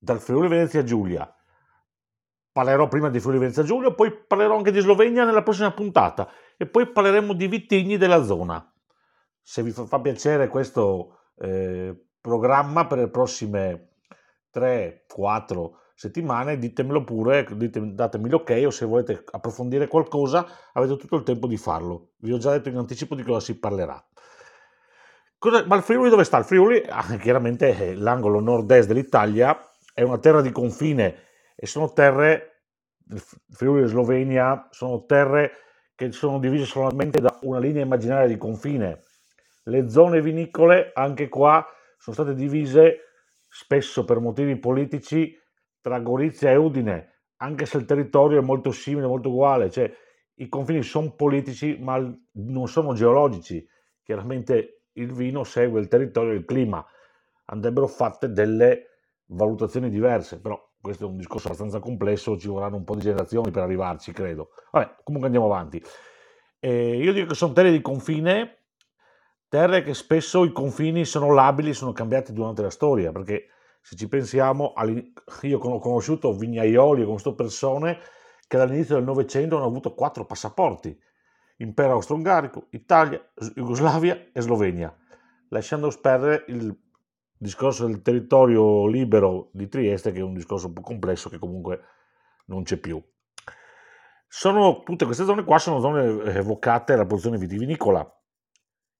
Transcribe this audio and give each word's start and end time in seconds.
dal 0.00 0.18
Friuli 0.18 0.48
Venezia 0.48 0.82
Giulia. 0.82 1.32
Parlerò 2.52 2.88
prima 2.88 3.10
di 3.10 3.20
Friuli 3.20 3.38
Venezia 3.38 3.62
Giulia, 3.62 3.92
poi 3.92 4.10
parlerò 4.12 4.56
anche 4.56 4.72
di 4.72 4.80
Slovenia 4.80 5.24
nella 5.24 5.42
prossima 5.42 5.70
puntata 5.72 6.28
e 6.56 6.66
poi 6.66 6.90
parleremo 6.90 7.32
di 7.34 7.46
vitigni 7.46 7.96
della 7.96 8.24
zona. 8.24 8.66
Se 9.42 9.62
vi 9.62 9.70
fa 9.70 10.00
piacere 10.00 10.48
questo 10.48 11.18
eh, 11.36 12.08
programma 12.20 12.86
per 12.86 12.98
le 12.98 13.08
prossime 13.08 13.92
3-4 14.52 15.70
settimane, 15.94 16.58
ditemelo 16.58 17.04
pure, 17.04 17.46
ditemi, 17.52 17.94
datemi 17.94 18.30
l'ok 18.30 18.58
o 18.64 18.70
se 18.70 18.86
volete 18.86 19.22
approfondire 19.30 19.86
qualcosa 19.86 20.46
avete 20.72 20.96
tutto 20.96 21.16
il 21.16 21.22
tempo 21.22 21.46
di 21.46 21.56
farlo. 21.56 22.12
Vi 22.18 22.32
ho 22.32 22.38
già 22.38 22.50
detto 22.52 22.68
in 22.68 22.76
anticipo 22.76 23.14
di 23.14 23.22
cosa 23.22 23.40
si 23.40 23.58
parlerà. 23.58 24.02
Cosa, 25.38 25.64
ma 25.66 25.76
il 25.76 25.82
Friuli 25.82 26.10
dove 26.10 26.24
sta? 26.24 26.38
Il 26.38 26.44
Friuli, 26.44 26.82
ah, 26.86 27.16
chiaramente 27.16 27.76
è 27.76 27.94
l'angolo 27.94 28.40
nord-est 28.40 28.88
dell'Italia, 28.88 29.69
è 29.94 30.02
una 30.02 30.18
terra 30.18 30.40
di 30.40 30.50
confine 30.50 31.28
e 31.54 31.66
sono 31.66 31.92
terre, 31.92 32.62
Friuli 33.50 33.82
e 33.82 33.86
Slovenia, 33.86 34.68
sono 34.70 35.04
terre 35.04 35.52
che 35.94 36.12
sono 36.12 36.38
divise 36.38 36.64
solamente 36.64 37.20
da 37.20 37.38
una 37.42 37.58
linea 37.58 37.82
immaginaria 37.82 38.26
di 38.26 38.38
confine. 38.38 39.02
Le 39.64 39.90
zone 39.90 40.22
vinicole, 40.22 40.92
anche 40.94 41.28
qua, 41.28 41.64
sono 41.98 42.16
state 42.16 42.34
divise 42.34 43.00
spesso 43.48 44.04
per 44.04 44.20
motivi 44.20 44.56
politici 44.58 45.36
tra 45.80 46.00
Gorizia 46.00 46.50
e 46.50 46.56
Udine, 46.56 47.24
anche 47.36 47.66
se 47.66 47.76
il 47.76 47.84
territorio 47.84 48.38
è 48.38 48.42
molto 48.42 48.70
simile, 48.70 49.06
molto 49.06 49.28
uguale, 49.28 49.70
cioè 49.70 49.92
i 50.36 50.48
confini 50.48 50.82
sono 50.82 51.14
politici 51.14 51.76
ma 51.78 51.98
non 52.32 52.68
sono 52.68 52.94
geologici. 52.94 53.66
Chiaramente 54.02 54.84
il 54.94 55.12
vino 55.12 55.44
segue 55.44 55.80
il 55.80 55.88
territorio 55.88 56.32
e 56.32 56.36
il 56.36 56.44
clima. 56.44 56.84
Andrebbero 57.46 57.86
fatte 57.86 58.32
delle 58.32 58.89
valutazioni 59.30 59.90
diverse, 59.90 60.40
però 60.40 60.60
questo 60.80 61.04
è 61.04 61.06
un 61.08 61.16
discorso 61.16 61.48
abbastanza 61.48 61.78
complesso, 61.78 62.38
ci 62.38 62.48
vorranno 62.48 62.76
un 62.76 62.84
po' 62.84 62.94
di 62.94 63.02
generazioni 63.02 63.50
per 63.50 63.62
arrivarci, 63.62 64.12
credo. 64.12 64.50
Vabbè, 64.70 64.96
comunque 65.02 65.30
andiamo 65.30 65.52
avanti. 65.52 65.82
Eh, 66.58 66.96
io 66.96 67.12
dico 67.12 67.28
che 67.28 67.34
sono 67.34 67.52
terre 67.52 67.70
di 67.70 67.80
confine, 67.80 68.58
terre 69.48 69.82
che 69.82 69.94
spesso 69.94 70.44
i 70.44 70.52
confini 70.52 71.04
sono 71.04 71.32
labili, 71.32 71.74
sono 71.74 71.92
cambiati 71.92 72.32
durante 72.32 72.62
la 72.62 72.70
storia, 72.70 73.12
perché 73.12 73.46
se 73.80 73.96
ci 73.96 74.08
pensiamo, 74.08 74.72
io 75.42 75.58
ho 75.58 75.78
conosciuto 75.78 76.32
vignaioli, 76.32 77.02
ho 77.02 77.06
conosciuto 77.06 77.34
persone 77.34 77.98
che 78.46 78.56
dall'inizio 78.56 78.96
del 78.96 79.04
Novecento 79.04 79.56
hanno 79.56 79.66
avuto 79.66 79.94
quattro 79.94 80.24
passaporti 80.26 80.98
Impero 81.58 81.92
Austro-Ungarico, 81.92 82.66
Italia, 82.70 83.22
Jugoslavia 83.54 84.28
e 84.32 84.40
Slovenia, 84.40 84.94
lasciando 85.48 85.92
perdere 86.00 86.44
il 86.48 86.74
discorso 87.40 87.86
del 87.86 88.02
territorio 88.02 88.86
libero 88.86 89.50
di 89.52 89.68
Trieste, 89.68 90.12
che 90.12 90.20
è 90.20 90.22
un 90.22 90.34
discorso 90.34 90.66
un 90.66 90.74
po' 90.74 90.82
complesso 90.82 91.28
che 91.28 91.38
comunque 91.38 91.80
non 92.46 92.62
c'è 92.62 92.76
più. 92.76 93.02
Sono, 94.28 94.82
tutte 94.82 95.06
queste 95.06 95.24
zone 95.24 95.44
qua 95.44 95.58
sono 95.58 95.80
zone 95.80 96.22
evocate 96.34 96.92
alla 96.92 97.06
produzione 97.06 97.38
vitivinicola. 97.38 98.00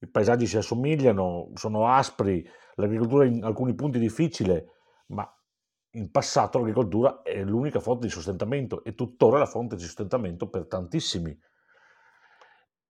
I 0.01 0.09
paesaggi 0.09 0.47
si 0.47 0.57
assomigliano, 0.57 1.51
sono 1.55 1.87
aspri, 1.87 2.49
l'agricoltura 2.77 3.27
in 3.27 3.45
alcuni 3.45 3.75
punti 3.75 3.99
è 3.99 4.01
difficile, 4.01 4.79
ma 5.09 5.31
in 5.95 6.11
passato 6.11 6.59
l'agricoltura 6.59 7.23
è 7.23 7.45
l'unica 7.45 7.81
fonte 7.81 8.07
di 8.07 8.13
sostentamento 8.13 8.83
e 8.83 8.95
tuttora 8.95 9.39
la 9.39 9.47
fonte 9.47 9.77
di 9.77 9.83
sostentamento 9.83 10.49
per 10.49 10.67
tantissimi 10.67 11.39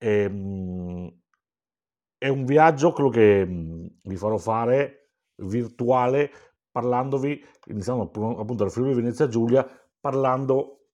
Ehm, 0.02 1.10
è 2.16 2.28
un 2.28 2.44
viaggio 2.44 2.92
quello 2.92 3.10
che 3.10 3.44
mm, 3.46 3.86
vi 4.04 4.16
farò 4.16 4.38
fare 4.38 5.09
virtuale 5.40 6.30
parlandovi, 6.70 7.44
iniziamo 7.66 8.02
appunto 8.02 8.54
dal 8.54 8.70
Friuli 8.70 8.94
Venezia 8.94 9.28
Giulia, 9.28 9.68
parlando 10.00 10.86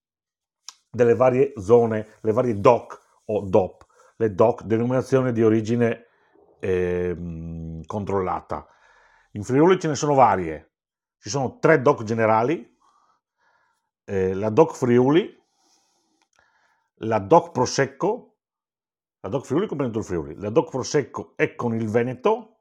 delle 0.90 1.14
varie 1.14 1.52
zone, 1.56 2.14
le 2.20 2.32
varie 2.32 2.58
DOC 2.58 3.22
o 3.26 3.40
DOP, 3.42 3.86
le 4.16 4.34
DOC, 4.34 4.62
denominazione 4.62 5.32
di 5.32 5.42
origine 5.42 6.06
eh, 6.60 7.14
controllata. 7.86 8.66
In 9.32 9.44
Friuli 9.44 9.78
ce 9.78 9.88
ne 9.88 9.94
sono 9.94 10.14
varie, 10.14 10.72
ci 11.18 11.28
sono 11.28 11.58
tre 11.58 11.82
DOC 11.82 12.02
generali, 12.04 12.76
eh, 14.04 14.34
la 14.34 14.48
DOC 14.48 14.74
Friuli, 14.74 15.44
la 17.00 17.18
DOC 17.18 17.50
Prosecco 17.50 18.36
la 19.26 19.32
DOC 19.32 19.44
Friuli 19.44 19.66
comprende 19.66 19.98
il 19.98 20.04
Friuli, 20.04 20.36
la 20.36 20.50
DOC 20.50 20.70
Prosecco 20.70 21.32
è 21.34 21.56
con 21.56 21.74
il 21.74 21.88
Veneto 21.88 22.55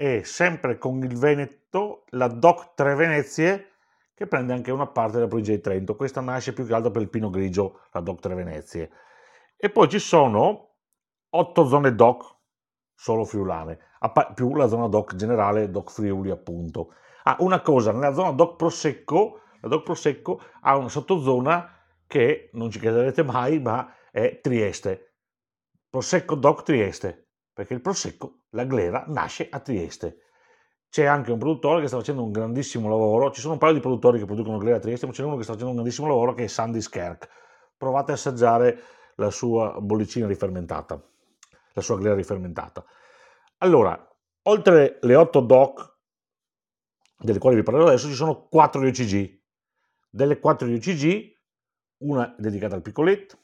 e 0.00 0.22
sempre 0.22 0.78
con 0.78 1.02
il 1.02 1.18
Veneto 1.18 2.04
la 2.10 2.28
DOC 2.28 2.74
Tre 2.74 2.94
Venezie 2.94 3.72
che 4.14 4.28
prende 4.28 4.52
anche 4.52 4.70
una 4.70 4.86
parte 4.86 5.16
della 5.16 5.26
provincia 5.26 5.50
di 5.50 5.60
Trento. 5.60 5.96
Questa 5.96 6.20
nasce 6.20 6.52
più 6.52 6.64
che 6.64 6.72
altro 6.72 6.92
per 6.92 7.02
il 7.02 7.10
pino 7.10 7.30
grigio, 7.30 7.80
la 7.90 8.00
DOC 8.00 8.20
Tre 8.20 8.34
Venezie. 8.36 8.90
E 9.56 9.70
poi 9.70 9.88
ci 9.88 9.98
sono 9.98 10.74
otto 11.30 11.66
zone 11.66 11.96
DOC 11.96 12.36
solo 12.94 13.24
friulane, 13.24 13.78
più 14.34 14.54
la 14.54 14.68
zona 14.68 14.86
DOC 14.86 15.16
generale, 15.16 15.68
DOC 15.68 15.90
Friuli 15.90 16.30
appunto. 16.30 16.94
Ah, 17.24 17.36
una 17.40 17.60
cosa, 17.60 17.90
nella 17.90 18.12
zona 18.12 18.30
DOC 18.30 18.54
Prosecco, 18.54 19.40
la 19.60 19.68
DOC 19.68 19.82
Prosecco 19.82 20.40
ha 20.60 20.76
una 20.76 20.88
sottozona 20.88 21.76
che 22.06 22.50
non 22.52 22.70
ci 22.70 22.78
crederete 22.78 23.24
mai, 23.24 23.58
ma 23.60 23.92
è 24.12 24.38
Trieste. 24.40 25.14
Prosecco 25.90 26.36
Doc 26.36 26.62
Trieste, 26.62 27.27
perché 27.58 27.74
il 27.74 27.80
Prosecco, 27.80 28.42
la 28.50 28.64
glera, 28.64 29.02
nasce 29.08 29.48
a 29.50 29.58
Trieste. 29.58 30.18
C'è 30.88 31.06
anche 31.06 31.32
un 31.32 31.38
produttore 31.38 31.80
che 31.80 31.88
sta 31.88 31.96
facendo 31.96 32.22
un 32.22 32.30
grandissimo 32.30 32.88
lavoro, 32.88 33.32
ci 33.32 33.40
sono 33.40 33.54
un 33.54 33.58
paio 33.58 33.72
di 33.72 33.80
produttori 33.80 34.20
che 34.20 34.26
producono 34.26 34.58
glera 34.58 34.76
a 34.76 34.78
Trieste, 34.78 35.06
ma 35.06 35.12
c'è 35.12 35.24
uno 35.24 35.34
che 35.34 35.42
sta 35.42 35.54
facendo 35.54 35.70
un 35.70 35.78
grandissimo 35.78 36.06
lavoro 36.06 36.34
che 36.34 36.44
è 36.44 36.46
Sandy 36.46 36.80
Skerk. 36.80 37.28
Provate 37.76 38.12
a 38.12 38.14
assaggiare 38.14 38.80
la 39.16 39.30
sua 39.32 39.76
bollicina 39.80 40.28
rifermentata, 40.28 41.02
la 41.72 41.80
sua 41.80 41.98
glera 41.98 42.14
rifermentata. 42.14 42.84
Allora, 43.56 44.08
oltre 44.42 45.00
le 45.00 45.14
8 45.16 45.40
DOC, 45.40 45.96
delle 47.18 47.40
quali 47.40 47.56
vi 47.56 47.64
parlerò 47.64 47.88
adesso, 47.88 48.06
ci 48.06 48.14
sono 48.14 48.46
4 48.46 48.80
di 48.82 48.86
OCG. 48.86 49.40
Delle 50.08 50.38
4 50.38 50.68
di 50.68 50.74
OCG, 50.74 51.36
una 52.04 52.32
dedicata 52.38 52.76
al 52.76 52.82
piccoletto, 52.82 53.36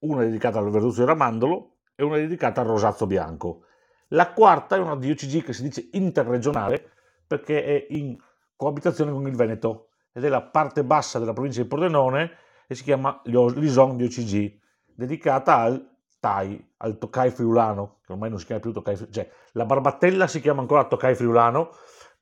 una 0.00 0.24
dedicata 0.24 0.58
al 0.58 0.68
verduzzo 0.68 1.02
di 1.02 1.06
ramandolo 1.06 1.73
e 1.94 2.02
una 2.02 2.16
dedicata 2.16 2.60
al 2.60 2.66
rosazzo 2.66 3.06
bianco. 3.06 3.64
La 4.08 4.32
quarta 4.32 4.76
è 4.76 4.78
una 4.78 4.94
DOCG 4.94 5.42
che 5.42 5.52
si 5.52 5.62
dice 5.62 5.88
interregionale 5.92 6.90
perché 7.26 7.64
è 7.64 7.86
in 7.90 8.16
coabitazione 8.56 9.12
con 9.12 9.26
il 9.26 9.34
Veneto 9.34 9.88
ed 10.12 10.24
è 10.24 10.28
la 10.28 10.42
parte 10.42 10.84
bassa 10.84 11.18
della 11.18 11.32
provincia 11.32 11.62
di 11.62 11.68
Pordenone 11.68 12.30
e 12.66 12.74
si 12.74 12.82
chiama 12.82 13.20
Lison 13.24 13.96
DOCG, 13.96 14.58
dedicata 14.94 15.56
al 15.56 15.92
Tai, 16.20 16.72
al 16.78 16.96
Tokai 16.96 17.30
friulano, 17.30 17.98
che 18.06 18.12
ormai 18.12 18.30
non 18.30 18.38
si 18.38 18.46
chiama 18.46 18.60
più 18.60 18.72
Tokai 18.72 18.96
friulano, 18.96 19.14
cioè 19.14 19.30
la 19.52 19.64
barbatella 19.64 20.26
si 20.26 20.40
chiama 20.40 20.60
ancora 20.60 20.84
Tokai 20.84 21.14
friulano, 21.14 21.70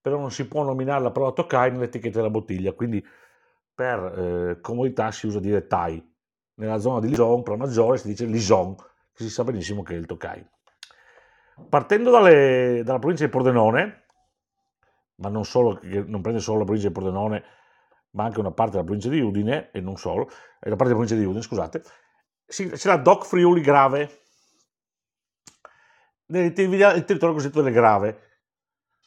però 0.01 0.19
non 0.19 0.31
si 0.31 0.49
può 0.49 0.65
nominare 0.65 1.03
la 1.03 1.11
parola 1.11 1.33
Tokai 1.33 1.71
nell'etichetta 1.71 2.17
della 2.17 2.31
bottiglia, 2.31 2.73
quindi 2.73 3.05
per 3.75 3.99
eh, 4.01 4.61
comodità 4.61 5.11
si 5.13 5.27
usa 5.27 5.39
dire 5.39 5.67
Tai 5.67 6.11
nella 6.55 6.79
zona 6.79 7.01
di 7.01 7.09
Lison, 7.09 7.43
per 7.43 7.57
maggiore, 7.57 7.99
si 7.99 8.09
dice 8.09 8.25
Lison, 8.25 8.75
che 9.15 9.25
si 9.25 9.31
sa 9.31 9.45
benissimo 9.45 9.83
che 9.83 9.95
è 9.95 9.99
il 9.99 10.07
Tokai. 10.07 10.45
Partendo 11.69 12.11
dalle, 12.11 12.83
dalla 12.85 12.99
provincia 12.99 13.25
di 13.25 13.31
Pordenone, 13.31 14.07
ma 15.17 15.29
non, 15.29 15.45
solo, 15.45 15.79
non 15.83 16.23
prende 16.23 16.41
solo 16.41 16.59
la 16.59 16.65
provincia 16.65 16.89
di 16.89 16.95
Pordenone, 16.95 17.45
ma 18.11 18.25
anche 18.25 18.41
una 18.41 18.53
parte 18.53 18.73
della 18.73 18.85
provincia 18.85 19.09
di 19.09 19.21
Udine, 19.21 19.71
e 19.71 19.81
non 19.81 19.97
solo, 19.97 20.29
e 20.61 20.69
la 20.69 20.77
parte 20.77 20.93
della 20.93 20.97
provincia 20.97 21.15
di 21.15 21.25
Udine, 21.25 21.43
scusate, 21.43 21.83
c'è 22.47 22.89
la 22.89 22.97
Doc 22.97 23.27
Friuli 23.27 23.61
Grave, 23.61 24.21
il 26.27 26.53
territorio 26.53 27.33
cosiddetto 27.35 27.63
delle 27.63 27.75
Grave, 27.75 28.33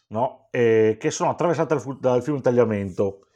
no? 0.07 0.47
eh, 0.51 0.97
che 0.99 1.11
sono 1.11 1.31
attraversate 1.31 1.75
dal 1.99 2.23
fiume 2.23 2.41
Tagliamento, 2.41 3.27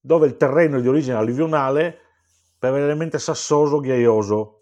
dove 0.00 0.26
il 0.26 0.36
terreno 0.36 0.78
è 0.78 0.80
di 0.80 0.88
origine 0.88 1.16
alluvionale 1.16 2.00
prevalentemente 2.58 3.18
sassoso, 3.18 3.80
ghiaioso. 3.80 4.55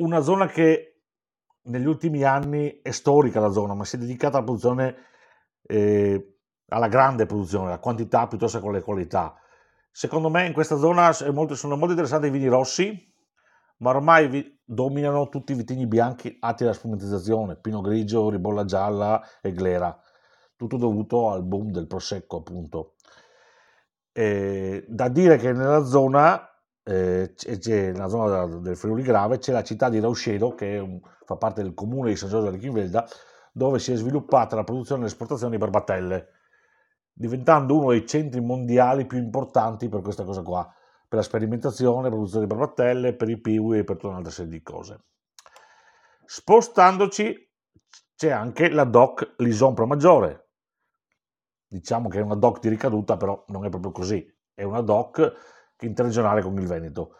Una 0.00 0.20
zona 0.20 0.46
che 0.46 1.02
negli 1.62 1.86
ultimi 1.86 2.22
anni 2.22 2.80
è 2.82 2.90
storica 2.90 3.38
la 3.38 3.50
zona, 3.50 3.74
ma 3.74 3.84
si 3.84 3.96
è 3.96 3.98
dedicata 3.98 4.36
alla 4.36 4.46
produzione, 4.46 4.96
eh, 5.62 6.38
alla 6.68 6.88
grande 6.88 7.26
produzione, 7.26 7.66
alla 7.66 7.78
quantità 7.78 8.26
piuttosto 8.26 8.60
che 8.60 8.66
alle 8.66 8.82
qualità. 8.82 9.34
Secondo 9.90 10.30
me 10.30 10.46
in 10.46 10.52
questa 10.52 10.76
zona 10.76 11.10
molto, 11.32 11.54
sono 11.54 11.76
molto 11.76 11.90
interessanti 11.92 12.28
i 12.28 12.30
vini 12.30 12.46
rossi, 12.46 13.14
ma 13.78 13.90
ormai 13.90 14.28
vi, 14.28 14.58
dominano 14.64 15.28
tutti 15.28 15.52
i 15.52 15.56
vitigni 15.56 15.86
bianchi 15.86 16.36
atti 16.40 16.62
alla 16.62 16.72
spumatizzazione, 16.72 17.56
pino 17.56 17.80
grigio, 17.80 18.30
ribolla 18.30 18.64
gialla 18.64 19.20
e 19.42 19.52
glera, 19.52 19.98
tutto 20.56 20.76
dovuto 20.76 21.30
al 21.30 21.44
boom 21.44 21.72
del 21.72 21.86
prosecco 21.86 22.38
appunto. 22.38 22.94
Eh, 24.12 24.84
da 24.88 25.08
dire 25.08 25.36
che 25.36 25.52
nella 25.52 25.84
zona, 25.84 26.49
eh, 26.90 27.34
c'è, 27.34 27.92
nella 27.92 28.08
zona 28.08 28.46
del 28.46 28.76
Friuli 28.76 29.02
Grave, 29.02 29.38
c'è 29.38 29.52
la 29.52 29.62
città 29.62 29.88
di 29.88 30.00
Rauscedo, 30.00 30.54
che 30.54 30.78
un, 30.78 31.00
fa 31.24 31.36
parte 31.36 31.62
del 31.62 31.72
comune 31.72 32.10
di 32.10 32.16
San 32.16 32.28
Giorgio 32.28 32.50
di 32.50 32.58
Chinvelda, 32.58 33.06
dove 33.52 33.78
si 33.78 33.92
è 33.92 33.96
sviluppata 33.96 34.56
la 34.56 34.64
produzione 34.64 35.02
e 35.02 35.04
l'esportazione 35.04 35.52
di 35.52 35.58
barbatelle. 35.58 36.28
diventando 37.12 37.76
uno 37.76 37.90
dei 37.90 38.06
centri 38.06 38.40
mondiali 38.40 39.06
più 39.06 39.18
importanti 39.18 39.88
per 39.88 40.00
questa 40.00 40.24
cosa 40.24 40.42
qua, 40.42 40.64
per 41.06 41.18
la 41.18 41.24
sperimentazione, 41.24 42.04
la 42.04 42.08
produzione 42.08 42.46
di 42.46 42.54
barbattelle, 42.54 43.14
per 43.14 43.28
i 43.28 43.38
piwi 43.38 43.78
e 43.78 43.84
per 43.84 43.96
tutta 43.96 44.08
un'altra 44.08 44.32
serie 44.32 44.50
di 44.50 44.62
cose. 44.62 45.04
Spostandoci 46.24 47.50
c'è 48.16 48.30
anche 48.30 48.70
la 48.70 48.84
DOC 48.84 49.34
Lison 49.38 49.74
Maggiore, 49.86 50.48
diciamo 51.66 52.08
che 52.08 52.18
è 52.18 52.22
una 52.22 52.36
DOC 52.36 52.60
di 52.60 52.68
ricaduta, 52.68 53.16
però 53.16 53.44
non 53.48 53.64
è 53.64 53.68
proprio 53.68 53.92
così, 53.92 54.26
è 54.54 54.62
una 54.62 54.80
DOC 54.80 55.58
interregionale 55.86 56.42
con 56.42 56.58
il 56.58 56.66
Veneto. 56.66 57.16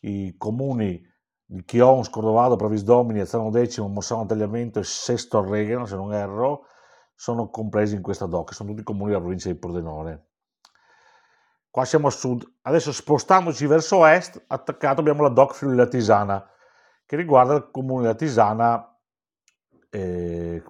I 0.00 0.34
comuni 0.36 1.02
di 1.44 1.64
Chion, 1.64 2.04
Scordovado, 2.04 2.56
Pravisdomini, 2.56 3.20
Azzano 3.20 3.50
Decimo, 3.50 3.88
Mossano 3.88 4.26
Tagliamento 4.26 4.78
e 4.78 4.84
Sesto 4.84 5.38
Arregano, 5.38 5.86
se 5.86 5.96
non 5.96 6.12
erro, 6.12 6.66
sono 7.14 7.48
compresi 7.48 7.94
in 7.94 8.02
questa 8.02 8.26
DOC, 8.26 8.54
sono 8.54 8.70
tutti 8.70 8.82
comuni 8.82 9.10
della 9.10 9.20
provincia 9.20 9.48
di 9.48 9.58
Pordenone. 9.58 10.26
Qua 11.70 11.84
siamo 11.84 12.06
a 12.06 12.10
sud. 12.10 12.44
Adesso 12.62 12.92
spostandoci 12.92 13.66
verso 13.66 14.06
est, 14.06 14.44
attaccato 14.46 15.00
abbiamo 15.00 15.22
la 15.22 15.28
DOC 15.28 15.54
Friuli 15.54 15.88
Tisana, 15.88 16.48
che 17.04 17.16
riguarda 17.16 17.54
il 17.54 17.70
comune 17.70 18.02
della 18.02 18.14
Tisana 18.14 18.96
eh, 19.90 20.62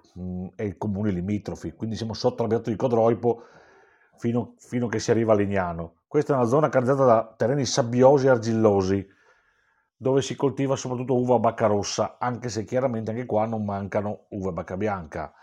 e 0.55 0.65
i 0.65 0.77
comuni 0.77 1.11
limitrofi, 1.11 1.73
quindi 1.73 1.95
siamo 1.95 2.13
sotto 2.13 2.43
l'abitato 2.43 2.69
di 2.69 2.75
Codroipo 2.75 3.43
fino, 4.17 4.55
fino 4.57 4.87
che 4.87 4.99
si 4.99 5.11
arriva 5.11 5.33
a 5.33 5.35
Lignano. 5.35 6.03
Questa 6.15 6.31
è 6.31 6.37
una 6.37 6.45
zona 6.45 6.69
caratterizzata 6.69 7.13
da 7.13 7.33
terreni 7.35 7.65
sabbiosi 7.65 8.27
e 8.27 8.29
argillosi, 8.29 9.05
dove 9.97 10.21
si 10.21 10.33
coltiva 10.37 10.77
soprattutto 10.77 11.19
uva 11.19 11.39
bacca 11.39 11.67
rossa, 11.67 12.15
anche 12.17 12.47
se 12.47 12.63
chiaramente 12.63 13.11
anche 13.11 13.25
qua 13.25 13.45
non 13.45 13.65
mancano 13.65 14.27
uva 14.29 14.53
bacca 14.53 14.77
bianca. 14.77 15.33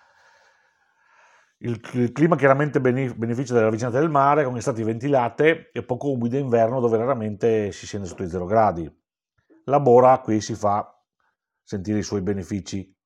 Il, 1.58 1.78
clima 2.12 2.36
chiaramente 2.36 2.80
beneficia 2.80 3.52
della 3.52 3.68
vicinanza 3.68 3.98
del 3.98 4.08
mare, 4.08 4.44
con 4.44 4.56
estati 4.56 4.82
ventilate 4.82 5.72
e 5.72 5.84
poco 5.84 6.10
umide 6.10 6.38
inverno, 6.38 6.80
dove 6.80 6.96
raramente 6.96 7.70
si 7.70 7.84
scende 7.84 8.06
sotto 8.06 8.22
i 8.22 8.30
0 8.30 8.46
gradi. 8.46 8.90
La 9.64 9.78
Bora 9.78 10.20
qui 10.20 10.40
si 10.40 10.54
fa 10.54 10.90
sentire 11.62 11.98
i 11.98 12.02
suoi 12.02 12.22
benefici 12.22 12.98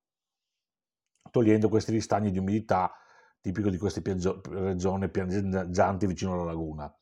togliendo 1.33 1.69
questi 1.69 1.91
ristagni 1.91 2.31
di 2.31 2.39
umidità 2.39 2.93
tipico 3.41 3.71
di 3.71 3.77
queste 3.77 4.03
regioni 4.05 5.09
pianeggianti 5.09 6.07
vicino 6.07 6.35
alla 6.35 6.45
laguna. 6.45 6.97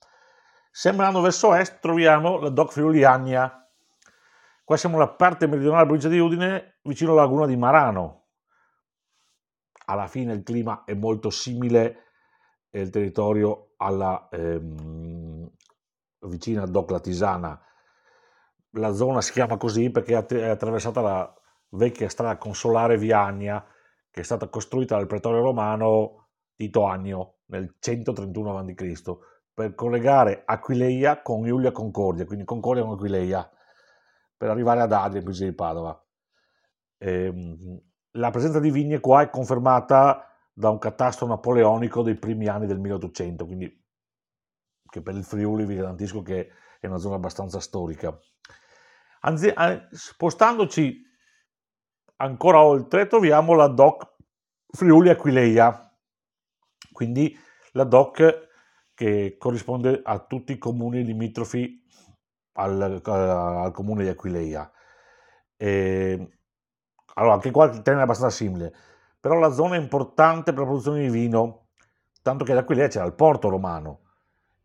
Sembrando 0.76 1.20
verso 1.20 1.54
est 1.54 1.78
troviamo 1.78 2.40
la 2.40 2.48
Doc 2.48 2.72
Friuliania. 2.72 3.64
Qua 4.64 4.76
siamo 4.76 4.98
nella 4.98 5.14
parte 5.14 5.46
meridionale 5.46 5.84
della 5.84 5.96
provincia 5.96 6.08
di 6.08 6.18
Udine, 6.18 6.78
vicino 6.82 7.12
alla 7.12 7.20
laguna 7.20 7.46
di 7.46 7.56
Marano. 7.56 8.24
Alla 9.84 10.08
fine 10.08 10.32
il 10.32 10.42
clima 10.42 10.82
è 10.82 10.94
molto 10.94 11.30
simile 11.30 12.06
e 12.70 12.80
il 12.80 12.90
territorio 12.90 13.74
alla 13.76 14.26
ehm, 14.32 15.48
vicina 16.22 16.66
Doc 16.66 16.90
Latisana. 16.90 17.56
La 18.70 18.92
zona 18.94 19.20
si 19.20 19.30
chiama 19.30 19.56
così 19.56 19.90
perché 19.90 20.26
è 20.26 20.48
attraversata 20.48 21.00
la 21.00 21.34
vecchia 21.68 22.08
strada 22.08 22.36
consolare 22.36 22.98
Viania 22.98 23.64
che 24.10 24.22
è 24.22 24.24
stata 24.24 24.48
costruita 24.48 24.96
dal 24.96 25.06
pretore 25.06 25.38
romano 25.38 26.30
Tito 26.56 26.82
Annio 26.82 27.42
nel 27.46 27.76
131 27.78 28.58
a.C. 28.58 29.33
per 29.54 29.74
collegare 29.76 30.42
Aquileia 30.44 31.22
con 31.22 31.46
Iulia 31.46 31.70
Concordia, 31.70 32.26
quindi 32.26 32.44
Concordia 32.44 32.82
con 32.82 32.94
Aquileia, 32.94 33.48
per 34.36 34.50
arrivare 34.50 34.80
ad 34.80 34.92
Adria, 34.92 35.22
in 35.22 35.30
di 35.30 35.54
Padova. 35.54 36.04
Ehm, 36.98 37.80
la 38.16 38.30
presenza 38.30 38.58
di 38.58 38.70
vigne 38.70 38.98
qua 38.98 39.22
è 39.22 39.30
confermata 39.30 40.28
da 40.52 40.70
un 40.70 40.78
catasto 40.78 41.26
napoleonico 41.26 42.02
dei 42.02 42.16
primi 42.16 42.48
anni 42.48 42.66
del 42.66 42.80
1800, 42.80 43.46
quindi 43.46 43.82
che 44.90 45.02
per 45.02 45.14
il 45.14 45.24
Friuli 45.24 45.64
vi 45.64 45.76
garantisco 45.76 46.22
che 46.22 46.50
è 46.80 46.86
una 46.86 46.98
zona 46.98 47.14
abbastanza 47.14 47.60
storica. 47.60 48.16
Anzi, 49.20 49.52
spostandoci 49.90 51.02
ancora 52.16 52.62
oltre 52.62 53.06
troviamo 53.06 53.54
la 53.54 53.68
DOC 53.68 54.12
Friuli 54.68 55.08
Aquileia, 55.08 55.96
quindi 56.92 57.36
la 57.72 57.84
DOC 57.84 58.52
che 58.94 59.36
corrisponde 59.38 60.00
a 60.02 60.18
tutti 60.20 60.52
i 60.52 60.58
comuni 60.58 61.04
limitrofi 61.04 61.82
al, 62.52 63.02
al 63.04 63.72
comune 63.72 64.04
di 64.04 64.08
Aquileia. 64.08 64.70
E, 65.56 66.38
allora, 67.14 67.34
anche 67.34 67.50
qua 67.50 67.66
il 67.66 67.82
termine 67.82 68.00
è 68.00 68.04
abbastanza 68.04 68.34
simile, 68.34 68.74
però 69.20 69.38
la 69.38 69.52
zona 69.52 69.76
è 69.76 69.78
importante 69.78 70.52
per 70.52 70.60
la 70.60 70.66
produzione 70.66 71.00
di 71.02 71.10
vino, 71.10 71.68
tanto 72.22 72.44
che 72.44 72.52
ad 72.52 72.58
Aquileia 72.58 72.88
c'era 72.88 73.04
il 73.04 73.14
porto 73.14 73.48
romano 73.48 74.00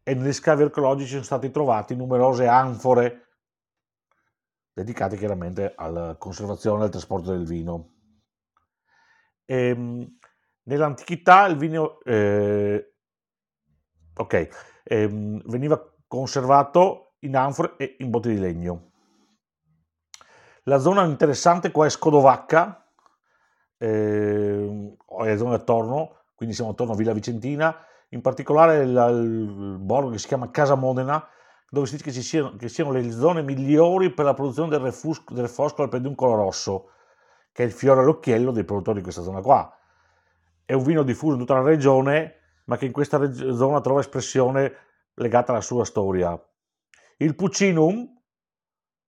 e 0.04 0.14
negli 0.14 0.34
scavi 0.34 0.64
archeologici 0.64 1.12
sono 1.12 1.24
stati 1.24 1.52
trovati 1.52 1.96
numerose 1.96 2.48
anfore 2.48 3.28
dedicati 4.74 5.18
chiaramente 5.18 5.74
alla 5.76 6.16
conservazione 6.18 6.82
e 6.82 6.84
al 6.86 6.90
trasporto 6.90 7.32
del 7.32 7.46
vino. 7.46 7.94
E, 9.46 9.68
ehm, 9.68 10.18
nell'antichità 10.64 11.46
il 11.48 11.58
vino 11.58 12.00
eh, 12.02 12.96
okay, 14.20 14.50
eh, 14.84 15.08
veniva 15.46 15.82
conservato 16.08 17.14
in 17.20 17.36
anfore 17.36 17.76
e 17.78 17.96
in 18.00 18.10
botti 18.10 18.30
di 18.30 18.40
legno. 18.40 18.92
La 20.64 20.78
zona 20.78 21.04
interessante 21.06 21.72
qua 21.72 21.86
è 21.86 21.90
Scodovacca, 21.90 22.86
eh, 23.78 24.96
è 25.20 25.30
la 25.30 25.38
zona 25.38 25.56
attorno, 25.56 26.18
quindi 26.36 26.54
siamo 26.54 26.72
attorno 26.72 26.94
a 26.94 26.96
Villa 26.96 27.14
Vicentina, 27.14 27.76
in 28.10 28.22
particolare 28.22 28.84
il, 28.84 28.90
il 28.90 29.78
borgo 29.80 30.10
che 30.10 30.18
si 30.18 30.28
chiama 30.28 30.52
Casa 30.52 30.76
Modena, 30.76 31.26
dove 31.70 31.86
si 31.86 31.94
dice 31.94 32.06
che 32.06 32.12
ci 32.12 32.22
siano, 32.22 32.56
che 32.56 32.68
siano 32.68 32.92
le 32.92 33.10
zone 33.12 33.42
migliori 33.42 34.12
per 34.12 34.26
la 34.26 34.34
produzione 34.34 34.70
del, 34.70 34.80
refusco, 34.80 35.34
del 35.34 35.48
foscolo 35.48 35.84
al 35.84 35.90
peduncolo 35.90 36.36
rosso, 36.36 36.90
che 37.52 37.64
è 37.64 37.66
il 37.66 37.72
fiore 37.72 38.02
all'occhiello 38.02 38.52
dei 38.52 38.64
produttori 38.64 38.98
di 38.98 39.04
questa 39.04 39.22
zona 39.22 39.42
qua. 39.42 39.72
È 40.66 40.74
un 40.74 40.84
vino 40.84 41.04
diffuso 41.04 41.34
in 41.34 41.40
tutta 41.40 41.56
la 41.56 41.62
regione, 41.62 42.39
ma 42.70 42.78
che 42.78 42.86
in 42.86 42.92
questa 42.92 43.18
reg- 43.18 43.52
zona 43.54 43.82
trova 43.82 44.00
espressione 44.00 44.74
legata 45.16 45.52
alla 45.52 45.62
sua 45.62 45.84
storia. 45.84 46.40
Il 47.18 47.36
Puccinum, 47.36 48.08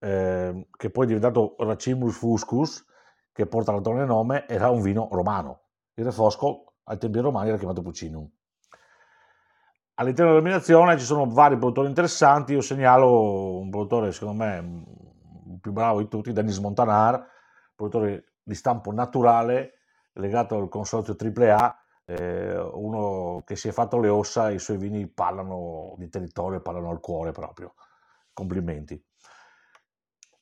eh, 0.00 0.66
che 0.76 0.90
poi 0.90 1.04
è 1.04 1.06
diventato 1.06 1.54
Racimulus 1.60 2.16
Fuscus, 2.16 2.84
che 3.32 3.46
porta 3.46 3.70
l'attuale 3.70 4.04
nome, 4.04 4.48
era 4.48 4.68
un 4.68 4.82
vino 4.82 5.08
romano. 5.12 5.60
Il 5.94 6.04
refosco 6.04 6.74
ai 6.84 6.98
tempi 6.98 7.20
romani 7.20 7.50
era 7.50 7.56
chiamato 7.56 7.82
Puccinum. 7.82 8.28
All'interno 9.94 10.32
dell'eliminazione 10.32 10.98
ci 10.98 11.04
sono 11.04 11.26
vari 11.26 11.56
produttori 11.56 11.86
interessanti, 11.86 12.54
io 12.54 12.62
segnalo 12.62 13.58
un 13.58 13.70
produttore 13.70 14.10
secondo 14.10 14.42
me 14.42 14.84
più 15.60 15.70
bravo 15.70 16.00
di 16.00 16.08
tutti, 16.08 16.32
Denis 16.32 16.58
Montanar, 16.58 17.24
produttore 17.76 18.32
di 18.42 18.54
stampo 18.56 18.90
naturale 18.90 19.74
legato 20.14 20.56
al 20.56 20.68
consorzio 20.68 21.14
AAA, 21.14 21.81
eh, 22.18 22.58
uno 22.58 23.42
che 23.44 23.56
si 23.56 23.68
è 23.68 23.72
fatto 23.72 23.98
le 23.98 24.08
ossa 24.08 24.50
i 24.50 24.58
suoi 24.58 24.76
vini 24.76 25.08
parlano 25.08 25.94
di 25.98 26.08
territorio, 26.08 26.60
parlano 26.60 26.90
al 26.90 27.00
cuore 27.00 27.32
proprio. 27.32 27.74
Complimenti. 28.32 29.02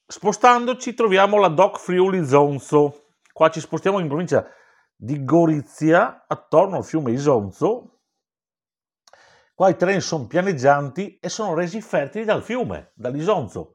Spostandoci 0.07 0.95
troviamo 0.95 1.39
la 1.39 1.49
Doc 1.49 1.79
Friuli 1.79 2.27
Zonzo. 2.27 3.07
Qua 3.33 3.51
ci 3.51 3.61
spostiamo 3.61 3.99
in 3.99 4.09
provincia 4.09 4.47
di 4.95 5.25
Gorizia, 5.25 6.25
attorno 6.27 6.77
al 6.77 6.85
fiume 6.85 7.13
Isonzo, 7.13 8.01
Qua 9.61 9.69
i 9.69 9.77
treni 9.77 10.01
sono 10.01 10.27
pianeggianti 10.27 11.19
e 11.19 11.29
sono 11.29 11.53
resi 11.53 11.83
fertili 11.83 12.25
dal 12.25 12.43
fiume, 12.43 12.93
dall'Isonzo. 12.95 13.75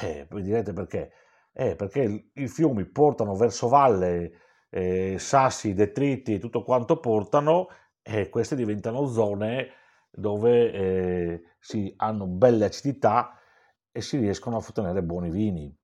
Eh, 0.00 0.26
voi 0.30 0.40
direte 0.40 0.72
perché? 0.72 1.12
Eh, 1.52 1.76
perché 1.76 2.30
i 2.32 2.48
fiumi 2.48 2.86
portano 2.86 3.36
verso 3.36 3.68
valle 3.68 4.32
eh, 4.70 5.16
sassi, 5.18 5.74
detriti 5.74 6.34
e 6.34 6.38
tutto 6.38 6.62
quanto 6.62 6.98
portano 7.00 7.68
e 8.02 8.28
queste 8.28 8.56
diventano 8.56 9.06
zone 9.06 9.68
dove 10.10 10.72
eh, 10.72 11.42
si 11.58 11.92
hanno 11.96 12.26
belle 12.26 12.64
acidità 12.64 13.38
e 13.90 14.00
si 14.00 14.18
riescono 14.18 14.56
a 14.56 14.64
ottenere 14.66 15.02
buoni 15.02 15.30
vini. 15.30 15.76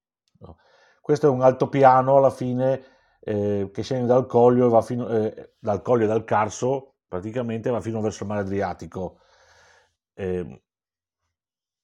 Questo 1.01 1.27
è 1.27 1.31
un 1.31 1.43
altopiano 1.43 2.17
alla 2.17 2.31
fine 2.31 2.83
eh, 3.21 3.71
che 3.73 3.83
scende 3.83 4.07
dal 4.07 4.27
Coglio, 4.27 4.67
e 4.67 4.71
va 4.71 4.81
fino, 4.81 5.09
eh, 5.09 5.55
dal 5.59 5.83
Coglio 5.83 6.05
e 6.05 6.07
dal 6.07 6.25
Carso 6.25 6.95
praticamente 7.07 7.71
va 7.71 7.81
fino 7.81 8.01
verso 8.01 8.23
il 8.23 8.29
mare 8.31 8.41
Adriatico. 8.41 9.21
Eh, 10.15 10.63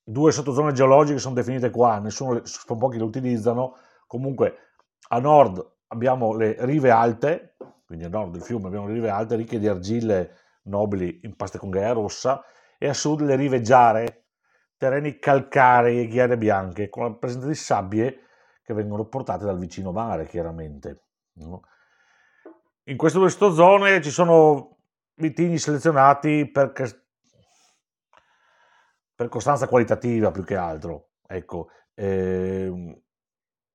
due 0.03 0.33
sottozone 0.33 0.73
geologiche 0.73 1.19
sono 1.19 1.35
definite 1.35 1.71
qua, 1.71 1.99
nessuno, 1.99 2.45
sono 2.45 2.79
pochi 2.79 2.99
le 2.99 3.05
utilizzano. 3.05 3.77
Comunque 4.07 4.57
a 5.09 5.19
nord 5.21 5.79
abbiamo 5.93 6.35
le 6.35 6.57
rive 6.61 6.91
alte, 6.91 7.55
quindi 7.87 8.05
a 8.05 8.09
nord 8.09 8.33
del 8.33 8.43
fiume 8.43 8.67
abbiamo 8.67 8.87
le 8.87 8.95
rive 8.95 9.11
alte 9.11 9.37
ricche 9.37 9.59
di 9.59 9.69
argille 9.69 10.37
nobili 10.65 11.21
in 11.23 11.35
pasta 11.37 11.59
con 11.59 11.71
ghiaia 11.71 11.93
rossa 11.93 12.43
e 12.79 12.89
a 12.89 12.95
sud 12.95 13.23
le 13.23 13.37
rive 13.37 13.61
giare, 13.61 14.27
terreni 14.77 15.19
calcarei 15.19 16.01
e 16.01 16.07
ghiaie 16.07 16.39
bianche 16.39 16.89
con 16.89 17.05
la 17.05 17.15
presenza 17.15 17.47
di 17.47 17.55
sabbie 17.55 18.21
che 18.63 18.75
vengono 18.75 19.07
portate 19.07 19.45
dal 19.45 19.59
vicino 19.59 19.93
mare 19.93 20.27
chiaramente. 20.27 21.05
In 22.85 22.97
queste 22.97 23.19
due 23.19 23.31
sottozone 23.31 24.01
ci 24.01 24.11
sono 24.11 24.79
vitigni 25.15 25.59
selezionati 25.59 26.49
per, 26.51 26.73
per 29.15 29.29
costanza 29.29 29.67
qualitativa 29.67 30.31
più 30.31 30.45
che 30.45 30.57
altro. 30.57 31.11
Ecco, 31.27 31.69
eh, 31.95 33.03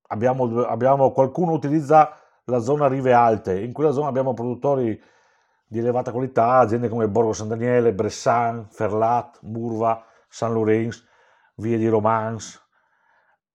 abbiamo, 0.08 0.64
abbiamo, 0.64 1.12
qualcuno 1.12 1.54
utilizza 1.54 2.18
la 2.46 2.60
zona 2.60 2.88
rive 2.88 3.14
alte, 3.14 3.60
in 3.60 3.74
quella 3.74 3.92
zona 3.92 4.08
abbiamo 4.08 4.34
produttori 4.34 5.02
di 5.68 5.80
elevata 5.80 6.12
qualità, 6.12 6.60
aziende 6.60 6.90
come 6.90 7.08
Borgo 7.08 7.34
San 7.34 7.48
Daniele, 7.48 7.94
Bressan, 7.94 8.68
Ferlat, 8.70 9.40
Murva, 9.42 10.06
San 10.28 10.54
Lorenzo, 10.54 11.04
Vie 11.56 11.78
di 11.78 11.88
Romance. 11.88 12.60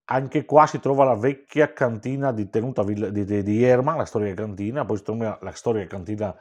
Anche 0.07 0.45
qua 0.45 0.67
si 0.67 0.81
trova 0.81 1.05
la 1.05 1.15
vecchia 1.15 1.73
cantina 1.73 2.33
di 2.33 2.51
tenuta 2.51 2.83
di, 2.83 3.13
di, 3.13 3.43
di 3.43 3.63
Erma, 3.63 3.95
la 3.95 4.05
storica 4.05 4.43
cantina, 4.43 4.85
poi 4.85 4.97
si 4.97 5.05
trova 5.05 5.39
la 5.41 5.53
storica 5.53 5.87
cantina 5.87 6.35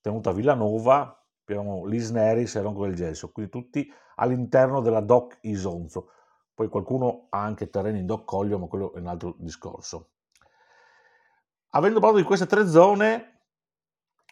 tenuta 0.00 0.32
Villanova, 0.32 1.24
abbiamo 1.46 1.84
l'Isneris 1.84 2.56
e 2.56 2.60
Ronco 2.60 2.84
del 2.84 2.96
Gesso, 2.96 3.30
quindi 3.30 3.52
tutti 3.52 3.92
all'interno 4.16 4.80
della 4.80 5.00
DOC 5.00 5.38
Isonzo. 5.42 6.08
Poi 6.54 6.68
qualcuno 6.68 7.26
ha 7.30 7.42
anche 7.42 7.70
terreni 7.70 8.00
in 8.00 8.06
DOC 8.06 8.24
Coglio, 8.24 8.58
ma 8.58 8.66
quello 8.66 8.92
è 8.94 8.98
un 8.98 9.06
altro 9.06 9.34
discorso. 9.38 10.10
Avendo 11.70 12.00
parlato 12.00 12.20
di 12.20 12.26
queste 12.26 12.46
tre 12.46 12.66
zone, 12.66 13.40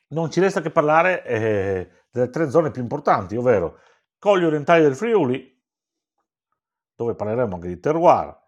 non 0.08 0.30
ci 0.30 0.40
resta 0.40 0.60
che 0.60 0.70
parlare 0.70 1.24
eh, 1.24 1.90
delle 2.10 2.30
tre 2.30 2.50
zone 2.50 2.70
più 2.70 2.82
importanti, 2.82 3.36
ovvero 3.36 3.78
Colli 4.18 4.44
orientali 4.44 4.82
del 4.82 4.94
Friuli, 4.94 5.58
dove 6.94 7.14
parleremo 7.14 7.54
anche 7.54 7.68
di 7.68 7.80
terroir, 7.80 8.38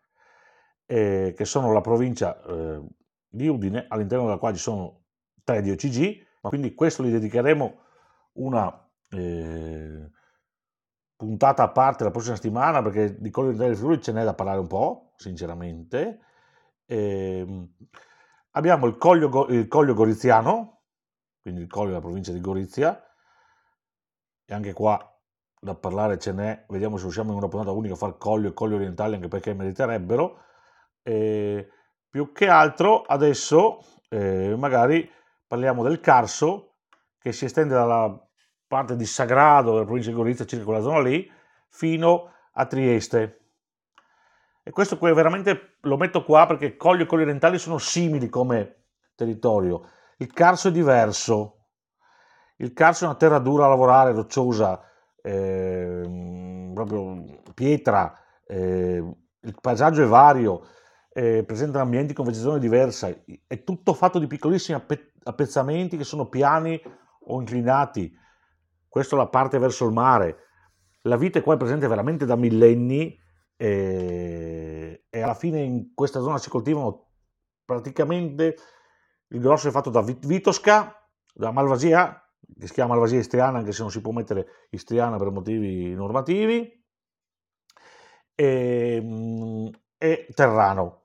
eh, 0.85 1.33
che 1.35 1.45
sono 1.47 1.73
la 1.73 1.81
provincia 1.81 2.43
eh, 2.43 2.83
di 3.27 3.49
Udine, 3.49 3.87
all'interno 3.89 4.27
della 4.27 4.37
quale 4.37 4.57
ci 4.57 4.63
sono 4.63 5.05
tre 5.43 5.63
DOCG, 5.63 6.27
ma 6.43 6.51
quindi 6.51 6.75
questo 6.75 7.03
gli 7.03 7.11
dedicheremo 7.11 7.81
una 8.33 8.91
eh, 9.11 10.11
puntata 11.33 11.63
a 11.63 11.71
parte 11.71 12.05
la 12.05 12.11
prossima 12.11 12.35
settimana 12.35 12.83
perché 12.83 13.17
di 13.19 13.31
Colli 13.31 13.57
del 13.57 13.75
Friuli 13.75 14.03
ce 14.03 14.13
n'è 14.13 14.23
da 14.23 14.35
parlare 14.35 14.59
un 14.59 14.67
po', 14.67 15.13
sinceramente. 15.17 16.21
Eh, 16.85 17.69
abbiamo 18.51 18.87
il 18.87 18.99
Coglio, 18.99 19.47
il 19.49 19.67
Coglio 19.67 19.95
Goriziano, 19.95 20.83
quindi 21.41 21.63
il 21.63 21.69
Coglio 21.69 21.89
della 21.89 22.01
provincia 22.01 22.33
di 22.33 22.41
Gorizia, 22.41 23.03
e 24.45 24.53
anche 24.53 24.75
qua 24.75 24.99
da 25.59 25.75
parlare 25.75 26.19
ce 26.19 26.33
n'è, 26.33 26.67
vediamo 26.69 26.97
se 26.97 27.05
riusciamo 27.05 27.31
in 27.31 27.39
una 27.39 27.49
puntata 27.49 27.71
unica 27.73 27.95
a 27.95 27.97
fare 27.97 28.17
Coglio 28.19 28.49
e 28.49 28.53
Coglio 28.53 28.75
orientali, 28.75 29.15
anche 29.15 29.29
perché 29.29 29.55
meriterebbero. 29.55 30.39
E 31.03 31.69
più 32.11 32.33
che 32.33 32.49
altro 32.49 33.01
adesso 33.01 33.79
eh, 34.11 34.55
magari 34.59 35.11
parliamo 35.47 35.83
del 35.83 36.01
Carso, 36.01 36.75
che 37.19 37.33
si 37.33 37.47
estende 37.47 37.73
dalla 37.73 38.29
parte 38.73 38.97
di 38.97 39.05
Sagrado 39.05 39.73
della 39.73 39.85
provincia 39.85 40.09
di 40.09 40.17
Gorizia, 40.17 40.47
circa 40.47 40.65
quella 40.65 40.81
zona 40.81 41.03
lì, 41.03 41.31
fino 41.69 42.33
a 42.53 42.65
Trieste. 42.65 43.41
E 44.63 44.71
questo 44.71 44.97
qui 44.97 45.13
veramente 45.13 45.77
lo 45.81 45.99
metto 45.99 46.25
qua 46.25 46.47
perché 46.47 46.79
Coglio 46.79 47.03
e 47.03 47.07
Colli 47.07 47.21
Orientali 47.21 47.59
sono 47.59 47.77
simili 47.77 48.31
come 48.31 48.85
territorio. 49.15 49.91
Il 50.17 50.33
Carso 50.33 50.69
è 50.69 50.71
diverso. 50.71 51.67
Il 52.57 52.73
Carso 52.73 53.05
è 53.05 53.09
una 53.09 53.17
terra 53.17 53.41
dura 53.41 53.67
a 53.67 53.69
lavorare, 53.69 54.15
rocciosa, 54.15 54.81
eh, 55.21 56.71
proprio 56.73 57.43
pietra, 57.53 58.19
eh, 58.47 59.05
il 59.41 59.57
paesaggio 59.61 60.03
è 60.03 60.07
vario, 60.07 60.67
eh, 61.13 61.45
presenta 61.45 61.83
ambienti 61.83 62.15
con 62.15 62.25
vegetazione 62.25 62.59
diversa, 62.59 63.15
è 63.47 63.65
tutto 63.65 63.93
fatto 63.93 64.19
di 64.19 64.27
piccolissimi 64.27 64.83
appezzamenti 65.25 65.99
che 65.99 66.05
sono 66.05 66.29
piani 66.29 66.81
o 67.27 67.39
inclinati. 67.39 68.21
Questa 68.93 69.17
è 69.17 69.19
la 69.19 69.29
parte 69.29 69.57
verso 69.57 69.87
il 69.87 69.93
mare. 69.93 70.37
La 71.05 71.17
vite 71.17 71.41
qua 71.41 71.55
è 71.55 71.57
presente 71.57 71.87
veramente 71.87 72.27
da 72.27 72.37
millenni 72.37 73.19
e, 73.57 75.07
e 75.09 75.23
alla 75.23 75.33
fine 75.33 75.61
in 75.63 75.95
questa 75.95 76.21
zona 76.21 76.37
si 76.37 76.51
coltivano 76.51 77.13
praticamente 77.65 78.55
il 79.29 79.41
grosso 79.41 79.69
è 79.69 79.71
fatto 79.71 79.89
da 79.89 80.03
Vitosca, 80.03 80.95
da 81.33 81.51
Malvasia, 81.53 82.23
che 82.59 82.67
si 82.67 82.75
chiama 82.75 82.93
Malvasia 82.93 83.21
istriana, 83.21 83.61
anche 83.61 83.73
se 83.73 83.81
non 83.81 83.91
si 83.91 84.03
può 84.03 84.13
mettere 84.13 84.67
istriana 84.69 85.17
per 85.17 85.31
motivi 85.31 85.95
normativi, 85.95 86.85
e, 88.35 89.71
e 89.97 90.29
Terrano. 90.35 91.05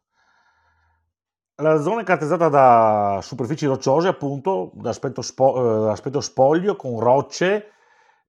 La 1.56 1.79
zona 1.79 2.01
è 2.01 2.03
caratterizzata 2.03 2.50
da 2.50 3.20
superfici 3.22 3.65
rocciose, 3.65 4.10
appunto, 4.10 4.72
da 4.74 4.89
aspetto, 4.89 5.22
spo, 5.22 5.94
eh, 5.94 6.22
spoglio, 6.22 6.75
con 6.75 7.00
rocce. 7.00 7.72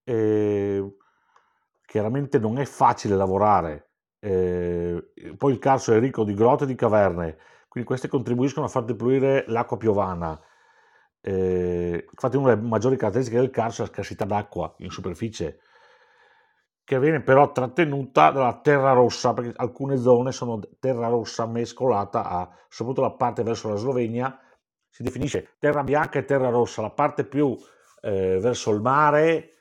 Eh, 0.09 0.95
chiaramente 1.85 2.39
non 2.39 2.57
è 2.57 2.65
facile 2.65 3.15
lavorare 3.15 3.89
eh, 4.19 5.11
poi 5.37 5.53
il 5.53 5.59
Carso 5.59 5.93
è 5.93 5.99
ricco 5.99 6.23
di 6.23 6.33
grotte 6.33 6.65
e 6.65 6.67
di 6.67 6.75
caverne, 6.75 7.37
quindi 7.67 7.87
queste 7.87 8.07
contribuiscono 8.07 8.65
a 8.65 8.69
far 8.69 8.83
defluire 8.83 9.45
l'acqua 9.47 9.77
piovana. 9.77 10.39
Eh, 11.21 12.05
infatti 12.09 12.37
una 12.37 12.53
delle 12.53 12.67
maggiori 12.67 12.97
caratteristiche 12.97 13.39
del 13.39 13.49
Carso 13.49 13.81
è 13.81 13.85
la 13.85 13.91
scarsità 13.91 14.25
d'acqua 14.25 14.73
in 14.79 14.89
superficie, 14.89 15.59
che 16.83 16.99
viene 16.99 17.21
però 17.21 17.51
trattenuta 17.51 18.31
dalla 18.31 18.59
terra 18.61 18.91
rossa, 18.93 19.33
perché 19.33 19.53
alcune 19.55 19.97
zone 19.97 20.31
sono 20.31 20.59
terra 20.79 21.07
rossa 21.07 21.45
mescolata 21.45 22.27
a, 22.27 22.49
soprattutto 22.67 23.07
la 23.07 23.15
parte 23.15 23.43
verso 23.43 23.69
la 23.69 23.75
Slovenia, 23.75 24.39
si 24.89 25.03
definisce 25.03 25.55
terra 25.59 25.83
bianca 25.83 26.19
e 26.19 26.25
terra 26.25 26.49
rossa, 26.49 26.81
la 26.81 26.89
parte 26.89 27.25
più 27.25 27.55
eh, 28.01 28.39
verso 28.41 28.71
il 28.71 28.81
mare 28.81 29.58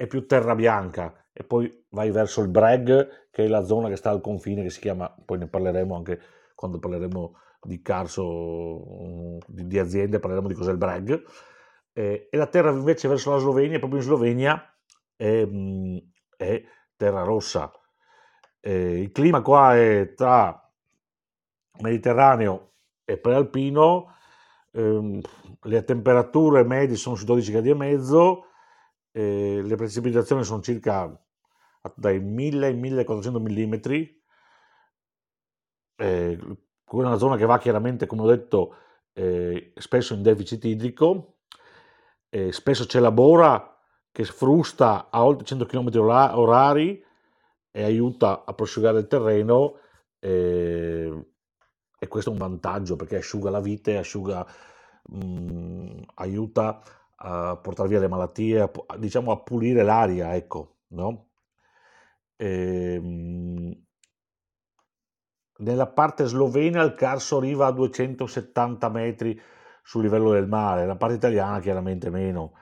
è 0.00 0.06
più 0.06 0.24
terra 0.24 0.54
bianca, 0.54 1.26
e 1.30 1.44
poi 1.44 1.84
vai 1.90 2.10
verso 2.10 2.40
il 2.40 2.48
Breg, 2.48 3.28
che 3.30 3.44
è 3.44 3.48
la 3.48 3.64
zona 3.64 3.90
che 3.90 3.96
sta 3.96 4.08
al 4.08 4.22
confine, 4.22 4.62
che 4.62 4.70
si 4.70 4.80
chiama, 4.80 5.14
poi 5.26 5.36
ne 5.36 5.46
parleremo 5.46 5.94
anche 5.94 6.18
quando 6.54 6.78
parleremo 6.78 7.36
di 7.60 7.82
Carso, 7.82 9.36
di, 9.46 9.66
di 9.66 9.78
aziende, 9.78 10.18
parleremo 10.18 10.48
di 10.48 10.54
cos'è 10.54 10.70
il 10.70 10.78
Breg, 10.78 11.22
eh, 11.92 12.28
e 12.30 12.36
la 12.38 12.46
terra 12.46 12.70
invece 12.70 13.08
verso 13.08 13.30
la 13.30 13.40
Slovenia, 13.40 13.78
proprio 13.78 14.00
in 14.00 14.06
Slovenia, 14.06 14.74
è, 15.14 15.44
mm, 15.44 15.98
è 16.34 16.64
terra 16.96 17.22
rossa. 17.22 17.70
Eh, 18.58 19.00
il 19.00 19.12
clima 19.12 19.42
qua 19.42 19.76
è 19.76 20.14
tra 20.14 20.66
Mediterraneo 21.80 22.72
e 23.04 23.18
prealpino, 23.18 24.14
ehm, 24.72 25.20
le 25.60 25.84
temperature 25.84 26.64
medie 26.64 26.96
sono 26.96 27.16
su 27.16 27.26
12 27.26 27.52
gradi 27.52 27.68
e 27.68 27.74
mezzo, 27.74 28.44
eh, 29.12 29.60
le 29.62 29.76
precipitazioni 29.76 30.44
sono 30.44 30.62
circa 30.62 31.18
dai 31.94 32.20
1000 32.20 32.66
ai 32.66 32.74
1400 32.74 33.40
mm, 33.40 33.74
eh, 35.96 36.38
con 36.84 37.04
una 37.04 37.16
zona 37.16 37.36
che 37.36 37.46
va 37.46 37.58
chiaramente, 37.58 38.06
come 38.06 38.22
ho 38.22 38.26
detto, 38.26 38.74
eh, 39.12 39.72
spesso 39.76 40.14
in 40.14 40.22
deficit 40.22 40.64
idrico, 40.64 41.38
eh, 42.30 42.52
spesso 42.52 42.86
c'è 42.86 43.00
la 43.00 43.12
bora 43.12 43.78
che 44.12 44.24
frusta 44.24 45.08
a 45.10 45.24
oltre 45.24 45.44
100 45.46 45.66
km 45.66 45.96
orari 45.98 47.04
e 47.70 47.82
aiuta 47.82 48.44
a 48.44 48.52
prosciugare 48.54 48.98
il 48.98 49.06
terreno 49.06 49.78
eh, 50.18 51.26
e 51.98 52.08
questo 52.08 52.30
è 52.30 52.32
un 52.32 52.38
vantaggio 52.38 52.96
perché 52.96 53.16
asciuga 53.16 53.50
la 53.50 53.60
vite, 53.60 53.98
asciuga, 53.98 54.44
mh, 55.10 55.24
mm, 55.24 56.02
aiuta 56.14 56.82
a 57.22 57.56
portare 57.56 57.88
via 57.88 58.00
le 58.00 58.08
malattie, 58.08 58.60
a, 58.60 58.70
diciamo 58.96 59.32
a 59.32 59.40
pulire 59.40 59.82
l'aria, 59.82 60.34
ecco, 60.34 60.78
no? 60.88 61.28
Ehm, 62.36 63.74
nella 65.58 65.86
parte 65.88 66.24
slovena 66.24 66.82
il 66.82 66.94
Carso 66.94 67.36
arriva 67.36 67.66
a 67.66 67.72
270 67.72 68.88
metri 68.88 69.40
sul 69.82 70.02
livello 70.02 70.32
del 70.32 70.48
mare, 70.48 70.86
la 70.86 70.96
parte 70.96 71.16
italiana 71.16 71.60
chiaramente 71.60 72.08
meno. 72.08 72.54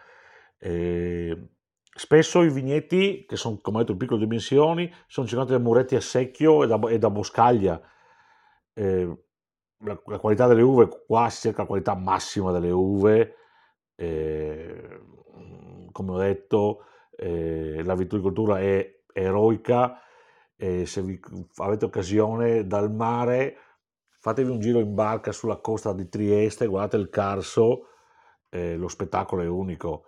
Eh, 0.58 1.50
spesso 1.94 2.42
i 2.42 2.50
vigneti, 2.50 3.24
che 3.26 3.36
sono 3.36 3.58
come 3.60 3.78
detto 3.78 3.92
di 3.92 3.98
piccole 3.98 4.20
dimensioni, 4.20 4.92
sono 5.06 5.26
circondati 5.26 5.56
da 5.56 5.64
muretti 5.64 5.94
a 5.94 6.00
secchio 6.00 6.64
e 6.64 6.66
da, 6.66 6.80
e 6.88 6.98
da 6.98 7.10
boscaglia. 7.10 7.80
Eh, 8.72 9.22
la, 9.84 10.02
la, 10.04 10.18
qualità 10.18 10.48
delle 10.48 10.62
uve, 10.62 10.88
qua 11.06 11.28
si 11.30 11.42
cerca 11.42 11.62
la 11.62 11.68
qualità 11.68 11.94
massima 11.94 12.50
delle 12.50 12.70
uve, 12.70 13.34
eh, 14.00 15.00
come 15.90 16.12
ho 16.12 16.18
detto, 16.18 16.84
eh, 17.16 17.82
la 17.82 17.94
vitivinicoltura 17.94 18.60
è 18.60 19.00
eroica 19.12 20.00
e 20.56 20.86
se 20.86 21.02
vi 21.02 21.20
avete 21.56 21.84
occasione 21.84 22.66
dal 22.66 22.92
mare 22.92 23.56
fatevi 24.20 24.50
un 24.50 24.60
giro 24.60 24.78
in 24.80 24.94
barca 24.94 25.32
sulla 25.32 25.56
costa 25.56 25.92
di 25.92 26.08
Trieste, 26.08 26.66
guardate 26.66 26.96
il 26.96 27.08
Carso, 27.08 27.86
eh, 28.50 28.76
lo 28.76 28.88
spettacolo 28.88 29.42
è 29.42 29.46
unico. 29.46 30.06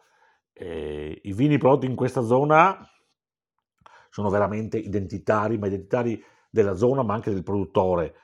Eh, 0.53 1.21
I 1.25 1.33
vini 1.33 1.59
prodotti 1.59 1.87
in 1.87 1.95
questa 1.95 2.23
zona 2.23 2.79
sono 4.11 4.29
veramente 4.29 4.79
identitari, 4.79 5.59
ma 5.59 5.69
identitari 5.69 6.23
della 6.51 6.75
zona 6.75 7.03
ma 7.03 7.15
anche 7.15 7.33
del 7.33 7.45
produttore. 7.45 8.15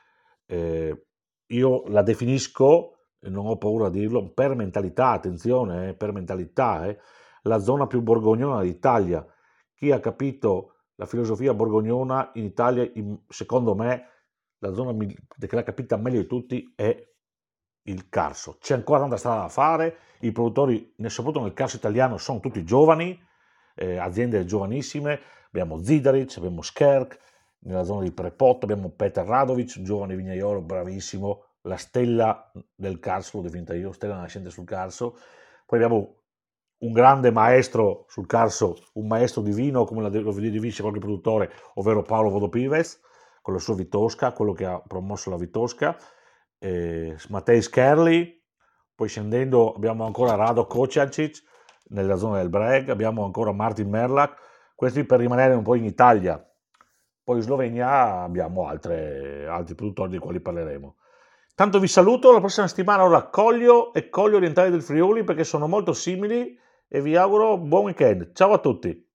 Eh, 0.45 1.05
io 1.47 1.87
la 1.87 2.01
definisco, 2.03 2.96
non 3.29 3.45
ho 3.47 3.57
paura 3.57 3.87
a 3.87 3.89
dirlo, 3.89 4.29
per 4.31 4.55
mentalità, 4.55 5.09
attenzione, 5.11 5.89
eh, 5.89 5.93
per 5.93 6.11
mentalità. 6.11 6.87
Eh. 6.87 6.99
la 7.43 7.59
zona 7.59 7.87
più 7.87 8.01
borgognona 8.01 8.61
d'Italia. 8.61 9.25
Chi 9.73 9.91
ha 9.91 9.99
capito 9.99 10.73
la 10.95 11.05
filosofia 11.05 11.53
borgognona 11.53 12.31
in 12.33 12.43
Italia, 12.43 12.89
secondo 13.27 13.75
me, 13.75 14.05
la 14.59 14.73
zona 14.73 14.95
che 14.95 15.55
l'ha 15.55 15.63
capita 15.63 15.97
meglio 15.97 16.19
di 16.19 16.27
tutti 16.27 16.73
è 16.75 17.07
il 17.83 18.09
Carso. 18.09 18.57
C'è 18.59 18.73
ancora 18.73 18.99
tanta 18.99 19.17
strada 19.17 19.41
da 19.41 19.49
fare, 19.49 19.97
i 20.21 20.31
produttori, 20.31 20.93
soprattutto 21.05 21.43
nel 21.43 21.53
Carso 21.53 21.77
italiano, 21.77 22.17
sono 22.17 22.39
tutti 22.39 22.63
giovani, 22.65 23.17
eh, 23.75 23.97
aziende 23.97 24.43
giovanissime, 24.45 25.19
abbiamo 25.47 25.81
Zidaric, 25.81 26.37
abbiamo 26.37 26.61
Skerk, 26.61 27.19
nella 27.59 27.83
zona 27.83 28.03
di 28.03 28.11
Prepot 28.11 28.63
abbiamo 28.63 28.89
Peter 28.89 29.25
Radovic, 29.25 29.81
giovane 29.81 30.15
vignaiolo, 30.15 30.61
bravissimo, 30.61 31.43
la 31.67 31.77
stella 31.77 32.51
del 32.75 32.99
Carso, 32.99 33.37
l'ho 33.37 33.43
definita 33.43 33.75
io, 33.75 33.91
stella 33.91 34.15
nascente 34.15 34.49
sul 34.49 34.65
Carso. 34.65 35.17
Poi 35.65 35.83
abbiamo 35.83 36.15
un 36.79 36.91
grande 36.91 37.31
maestro 37.31 38.05
sul 38.07 38.25
Carso, 38.25 38.77
un 38.93 39.07
maestro 39.07 39.41
divino, 39.41 39.83
come 39.85 40.01
lo 40.01 40.09
definisce 40.09 40.81
qualche 40.81 40.99
produttore, 40.99 41.51
ovvero 41.75 42.01
Paolo 42.03 42.29
Vodopives, 42.29 43.01
con 43.41 43.53
la 43.53 43.59
sua 43.59 43.75
Vitosca, 43.75 44.31
quello 44.31 44.53
che 44.53 44.65
ha 44.65 44.81
promosso 44.85 45.29
la 45.29 45.37
Vitosca, 45.37 45.97
eh, 46.59 47.15
Matej 47.29 47.61
Skerli, 47.61 48.43
poi 48.93 49.07
scendendo 49.07 49.73
abbiamo 49.73 50.05
ancora 50.05 50.35
Rado 50.35 50.65
Kociacic 50.65 51.43
nella 51.89 52.15
zona 52.15 52.37
del 52.37 52.49
Breg, 52.49 52.89
abbiamo 52.89 53.23
ancora 53.23 53.51
Martin 53.51 53.89
Merlak, 53.89 54.35
questi 54.75 55.03
per 55.05 55.19
rimanere 55.19 55.53
un 55.53 55.63
po' 55.63 55.75
in 55.75 55.85
Italia. 55.85 56.43
Poi 57.23 57.37
in 57.37 57.41
Slovenia 57.41 58.21
abbiamo 58.21 58.67
altre, 58.67 59.47
altri 59.47 59.75
produttori 59.75 60.11
di 60.11 60.17
quali 60.17 60.39
parleremo. 60.39 60.96
Tanto 61.57 61.79
vi 61.79 61.87
saluto, 61.87 62.31
la 62.31 62.37
prossima 62.37 62.67
settimana 62.67 63.03
ora 63.03 63.29
Coglio 63.29 63.91
e 63.91 64.09
Coglio 64.09 64.35
orientale 64.35 64.69
del 64.69 64.83
Friuli 64.83 65.23
perché 65.23 65.43
sono 65.43 65.67
molto 65.67 65.91
simili 65.91 66.55
e 66.87 67.01
vi 67.01 67.15
auguro 67.15 67.57
buon 67.57 67.85
weekend. 67.85 68.31
Ciao 68.33 68.53
a 68.53 68.59
tutti! 68.59 69.06